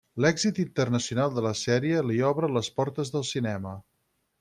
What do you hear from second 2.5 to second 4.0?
les portes del cinema.